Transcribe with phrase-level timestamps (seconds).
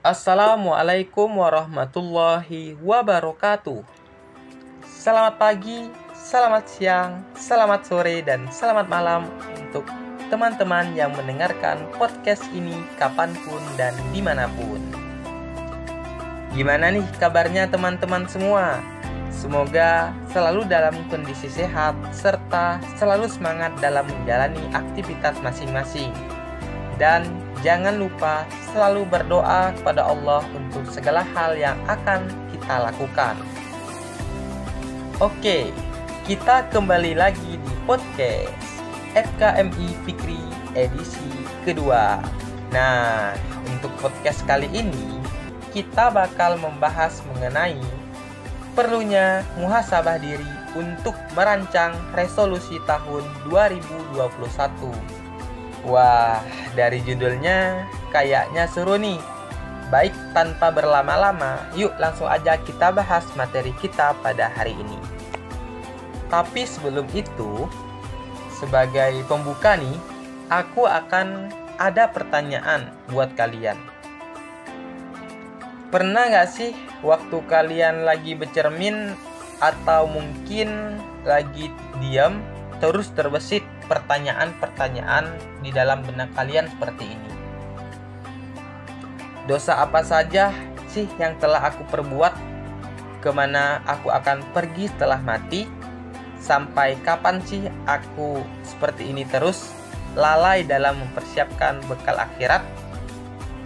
[0.00, 3.84] Assalamualaikum warahmatullahi wabarakatuh.
[4.80, 9.28] Selamat pagi, selamat siang, selamat sore, dan selamat malam
[9.60, 9.84] untuk
[10.32, 14.80] teman-teman yang mendengarkan podcast ini kapan pun dan di mana pun.
[16.56, 18.80] Gimana nih kabarnya teman-teman semua?
[19.28, 26.39] Semoga selalu dalam kondisi sehat serta selalu semangat dalam menjalani aktivitas masing-masing.
[27.00, 27.24] Dan
[27.64, 33.40] jangan lupa selalu berdoa kepada Allah untuk segala hal yang akan kita lakukan.
[35.16, 35.72] Oke,
[36.28, 38.52] kita kembali lagi di podcast
[39.16, 40.44] FKMI Fikri
[40.76, 41.32] edisi
[41.64, 42.20] kedua.
[42.70, 43.32] Nah,
[43.66, 45.18] untuk podcast kali ini
[45.72, 47.80] kita bakal membahas mengenai
[48.76, 55.19] perlunya muhasabah diri untuk merancang resolusi tahun 2021.
[55.86, 56.44] Wah,
[56.76, 59.16] dari judulnya kayaknya seru nih.
[59.90, 64.98] Baik, tanpa berlama-lama, yuk langsung aja kita bahas materi kita pada hari ini.
[66.30, 67.66] Tapi sebelum itu,
[68.54, 69.98] sebagai pembuka nih,
[70.46, 73.74] aku akan ada pertanyaan buat kalian.
[75.90, 76.70] Pernah gak sih
[77.02, 79.18] waktu kalian lagi bercermin
[79.58, 81.66] atau mungkin lagi
[81.98, 82.38] diam
[82.78, 85.26] terus terbesit pertanyaan-pertanyaan
[85.66, 87.30] di dalam benak kalian seperti ini.
[89.50, 90.54] Dosa apa saja
[90.86, 92.30] sih yang telah aku perbuat?
[93.18, 95.66] Ke mana aku akan pergi setelah mati?
[96.38, 99.74] Sampai kapan sih aku seperti ini terus
[100.14, 102.62] lalai dalam mempersiapkan bekal akhirat?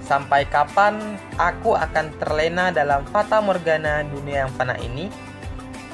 [0.04, 5.12] Sampai kapan aku akan terlena dalam fata morgana dunia yang fana ini?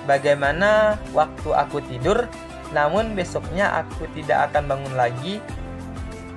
[0.08, 2.26] Bagaimana waktu aku tidur
[2.70, 5.42] namun besoknya aku tidak akan bangun lagi.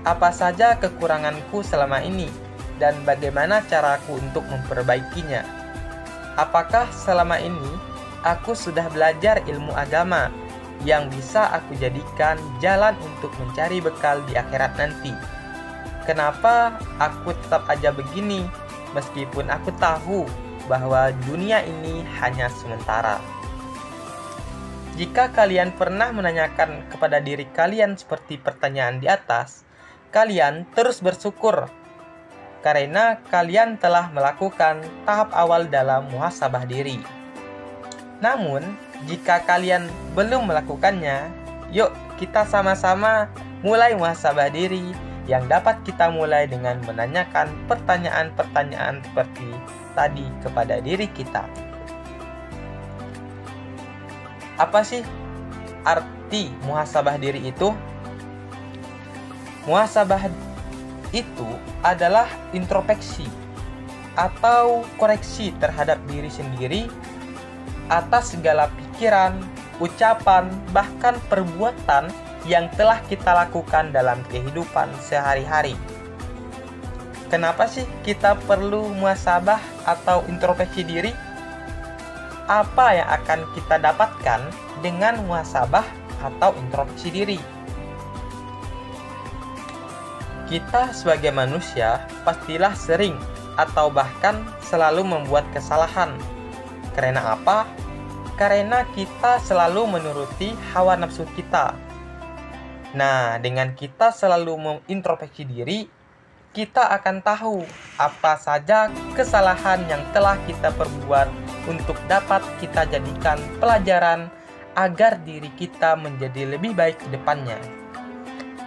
[0.03, 2.28] Apa saja kekuranganku selama ini,
[2.81, 5.45] dan bagaimana caraku untuk memperbaikinya?
[6.36, 7.72] Apakah selama ini
[8.26, 10.28] aku sudah belajar ilmu agama
[10.83, 15.14] yang bisa aku jadikan jalan untuk mencari bekal di akhirat nanti?
[16.04, 18.44] Kenapa aku tetap aja begini,
[18.92, 20.27] meskipun aku tahu
[20.67, 23.23] bahwa dunia ini hanya sementara?
[24.93, 29.65] Jika kalian pernah menanyakan kepada diri kalian seperti pertanyaan di atas,
[30.14, 31.65] kalian terus bersyukur
[32.61, 37.02] karena kalian telah melakukan tahap awal dalam muhasabah diri.
[38.21, 38.64] Namun,
[39.09, 41.27] jika kalian belum melakukannya,
[41.73, 43.27] yuk kita sama-sama
[43.65, 44.95] mulai muhasabah diri
[45.27, 49.49] yang dapat kita mulai dengan menanyakan pertanyaan-pertanyaan seperti
[49.98, 51.73] tadi kepada diri kita.
[54.58, 55.02] Apa sih
[55.81, 57.73] arti muhasabah diri itu?
[59.65, 60.30] Muhasabah
[61.14, 61.49] itu
[61.86, 63.25] adalah introspeksi
[64.14, 66.86] atau koreksi terhadap diri sendiri
[67.89, 69.37] atas segala pikiran,
[69.81, 72.14] ucapan, bahkan perbuatan
[72.45, 75.75] yang telah kita lakukan dalam kehidupan sehari-hari.
[77.31, 79.58] Kenapa sih kita perlu muhasabah
[79.89, 81.33] atau introspeksi diri?
[82.48, 84.42] Apa yang akan kita dapatkan
[84.83, 85.86] dengan muhasabah
[86.23, 87.39] atau introspeksi diri.
[90.48, 93.15] Kita sebagai manusia pastilah sering
[93.55, 96.14] atau bahkan selalu membuat kesalahan.
[96.93, 97.65] Karena apa?
[98.36, 101.73] Karena kita selalu menuruti hawa nafsu kita.
[102.93, 105.89] Nah, dengan kita selalu mengintrospeksi diri,
[106.53, 107.65] kita akan tahu
[107.98, 111.26] apa saja kesalahan yang telah kita perbuat
[111.70, 114.28] untuk dapat kita jadikan pelajaran
[114.74, 117.58] agar diri kita menjadi lebih baik ke depannya.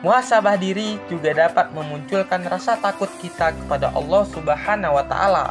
[0.05, 5.47] Muhasabah diri juga dapat memunculkan rasa takut kita kepada Allah Subhanahu wa taala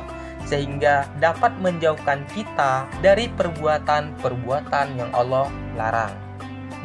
[0.46, 6.14] sehingga dapat menjauhkan kita dari perbuatan-perbuatan yang Allah larang.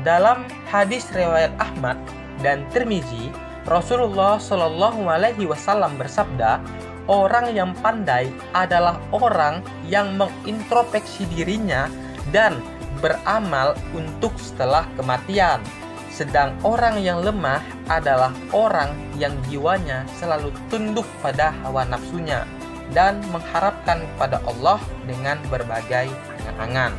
[0.01, 2.01] Dalam hadis riwayat Ahmad
[2.41, 3.29] dan Tirmizi,
[3.69, 6.57] Rasulullah Shallallahu Alaihi Wasallam bersabda,
[7.11, 11.91] orang yang pandai adalah orang yang mengintrospeksi dirinya
[12.31, 12.63] dan
[13.03, 15.59] beramal untuk setelah kematian.
[16.15, 17.59] Sedang orang yang lemah
[17.91, 22.47] adalah orang yang jiwanya selalu tunduk pada hawa nafsunya
[22.95, 26.93] dan mengharapkan pada Allah dengan berbagai angan-angan.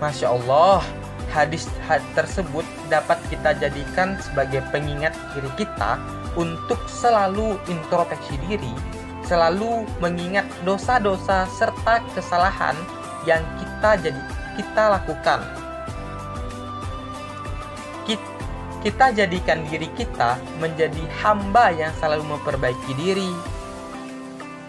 [0.00, 0.80] Masya Allah,
[1.30, 1.70] hadis
[2.12, 5.96] tersebut dapat kita jadikan sebagai pengingat diri kita
[6.34, 8.74] untuk selalu introspeksi diri,
[9.24, 12.74] selalu mengingat dosa-dosa serta kesalahan
[13.26, 14.22] yang kita jadi
[14.58, 15.40] kita lakukan.
[18.80, 23.28] Kita jadikan diri kita menjadi hamba yang selalu memperbaiki diri.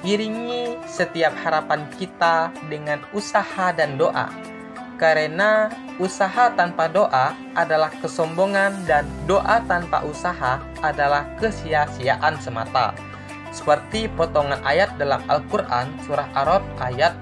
[0.02, 4.51] iringi setiap harapan kita dengan usaha dan doa.
[5.02, 12.94] Karena usaha tanpa doa adalah kesombongan dan doa tanpa usaha adalah kesia-siaan semata.
[13.50, 17.18] Seperti potongan ayat dalam Al-Qur'an surah Arad ayat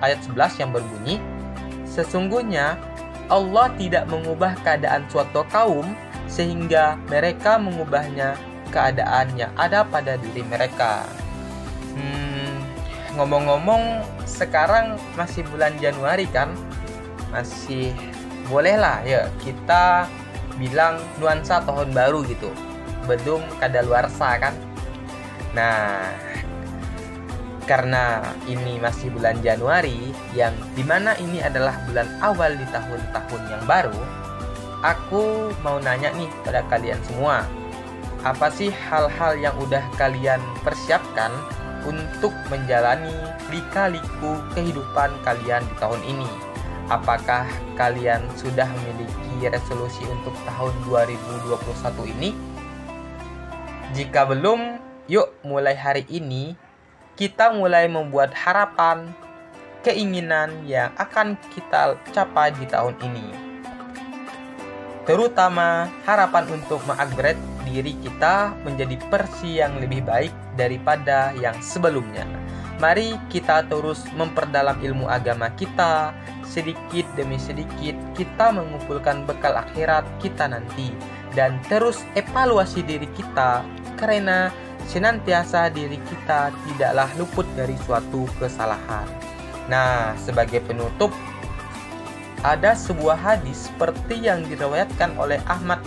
[0.00, 1.20] ayat 11 yang berbunyi,
[1.84, 2.80] Sesungguhnya
[3.28, 5.92] Allah tidak mengubah keadaan suatu kaum
[6.24, 8.40] sehingga mereka mengubahnya
[8.72, 11.04] keadaan yang ada pada diri mereka.
[11.92, 12.64] Hmm,
[13.20, 16.48] ngomong-ngomong, sekarang masih bulan Januari kan?
[17.32, 17.96] Masih
[18.46, 20.06] bolehlah ya kita
[20.60, 22.52] bilang nuansa tahun baru gitu.
[23.08, 24.54] Belum kadaluarsa kan?
[25.56, 26.12] Nah,
[27.64, 33.64] karena ini masih bulan Januari yang di mana ini adalah bulan awal di tahun-tahun yang
[33.64, 33.96] baru,
[34.82, 37.46] aku mau nanya nih pada kalian semua
[38.22, 41.30] apa sih hal-hal yang udah kalian persiapkan
[41.82, 43.10] untuk menjalani
[43.50, 46.51] lika-liku kehidupan kalian di tahun ini?
[46.92, 52.36] Apakah kalian sudah memiliki resolusi untuk tahun 2021 ini?
[53.96, 54.76] Jika belum,
[55.08, 56.52] yuk mulai hari ini
[57.16, 59.08] kita mulai membuat harapan,
[59.80, 63.26] keinginan yang akan kita capai di tahun ini.
[65.08, 72.28] Terutama harapan untuk mengupgrade diri kita menjadi versi yang lebih baik daripada yang sebelumnya.
[72.84, 76.12] Mari kita terus memperdalam ilmu agama kita,
[76.52, 80.92] sedikit demi sedikit kita mengumpulkan bekal akhirat kita nanti
[81.32, 83.64] dan terus evaluasi diri kita
[83.96, 84.52] karena
[84.84, 89.08] senantiasa diri kita tidaklah luput dari suatu kesalahan.
[89.72, 91.08] Nah, sebagai penutup
[92.44, 95.80] ada sebuah hadis seperti yang diriwayatkan oleh Ahmad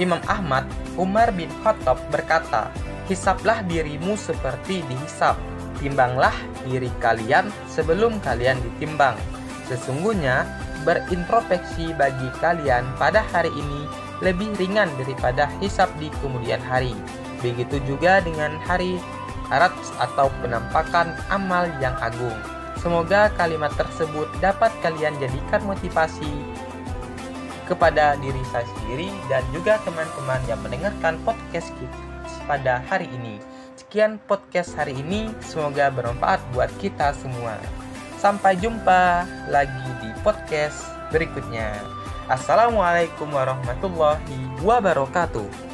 [0.00, 0.64] Imam Ahmad,
[0.96, 2.72] Umar bin Khattab berkata,
[3.12, 5.36] Hisaplah dirimu seperti dihisap,
[5.76, 6.32] timbanglah
[6.66, 9.16] diri kalian sebelum kalian ditimbang.
[9.66, 10.44] Sesungguhnya,
[10.82, 13.86] berintrospeksi bagi kalian pada hari ini
[14.22, 16.94] lebih ringan daripada hisap di kemudian hari.
[17.42, 18.98] Begitu juga dengan hari
[19.52, 22.32] Arat atau penampakan amal yang agung.
[22.80, 26.30] Semoga kalimat tersebut dapat kalian jadikan motivasi
[27.68, 32.00] kepada diri saya sendiri dan juga teman-teman yang mendengarkan podcast kita
[32.48, 33.51] pada hari ini.
[33.92, 37.60] Sekian podcast hari ini, semoga bermanfaat buat kita semua.
[38.16, 40.80] Sampai jumpa lagi di podcast
[41.12, 41.76] berikutnya.
[42.24, 45.71] Assalamualaikum warahmatullahi wabarakatuh.